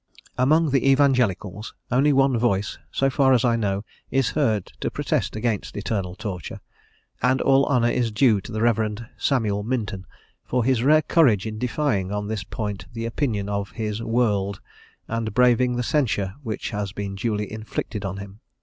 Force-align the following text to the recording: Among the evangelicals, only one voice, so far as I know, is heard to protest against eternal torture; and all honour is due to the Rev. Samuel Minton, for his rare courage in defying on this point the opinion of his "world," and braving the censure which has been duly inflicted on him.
Among 0.35 0.71
the 0.71 0.89
evangelicals, 0.89 1.75
only 1.91 2.11
one 2.11 2.35
voice, 2.35 2.79
so 2.89 3.11
far 3.11 3.33
as 3.33 3.45
I 3.45 3.55
know, 3.55 3.85
is 4.09 4.31
heard 4.31 4.65
to 4.79 4.89
protest 4.89 5.35
against 5.35 5.77
eternal 5.77 6.15
torture; 6.15 6.59
and 7.21 7.39
all 7.39 7.67
honour 7.67 7.91
is 7.91 8.11
due 8.11 8.41
to 8.41 8.51
the 8.51 8.63
Rev. 8.63 9.01
Samuel 9.15 9.61
Minton, 9.61 10.07
for 10.43 10.63
his 10.65 10.81
rare 10.81 11.03
courage 11.03 11.45
in 11.45 11.59
defying 11.59 12.11
on 12.11 12.27
this 12.29 12.43
point 12.43 12.87
the 12.91 13.05
opinion 13.05 13.47
of 13.47 13.73
his 13.73 14.01
"world," 14.01 14.59
and 15.07 15.35
braving 15.35 15.75
the 15.75 15.83
censure 15.83 16.33
which 16.41 16.71
has 16.71 16.91
been 16.93 17.13
duly 17.13 17.51
inflicted 17.51 18.03
on 18.03 18.17
him. 18.17 18.39